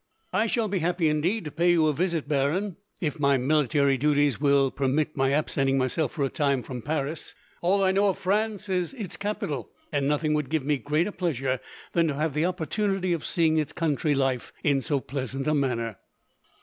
"I 0.33 0.47
shall 0.47 0.67
be 0.67 0.79
happy, 0.79 1.09
indeed, 1.09 1.45
to 1.45 1.51
pay 1.51 1.69
you 1.71 1.85
a 1.85 1.93
visit, 1.93 2.27
Baron, 2.27 2.77
if 2.99 3.19
my 3.19 3.37
military 3.37 3.99
duties 3.99 4.41
will 4.41 4.71
permit 4.71 5.15
my 5.15 5.31
absenting 5.31 5.77
myself, 5.77 6.11
for 6.13 6.25
a 6.25 6.29
time, 6.31 6.63
from 6.63 6.81
Paris. 6.81 7.35
All 7.61 7.83
I 7.83 7.91
know 7.91 8.09
of 8.09 8.17
France 8.17 8.67
is 8.67 8.95
its 8.95 9.15
capital, 9.15 9.69
and 9.91 10.07
nothing 10.07 10.33
would 10.33 10.49
give 10.49 10.65
me 10.65 10.77
greater 10.79 11.11
pleasure 11.11 11.59
than 11.93 12.07
to 12.07 12.15
have 12.15 12.33
the 12.33 12.45
opportunity 12.47 13.13
of 13.13 13.23
seeing 13.27 13.57
its 13.59 13.73
country 13.73 14.15
life, 14.15 14.51
in 14.63 14.81
so 14.81 14.99
pleasant 14.99 15.45
a 15.45 15.53
manner." 15.53 15.97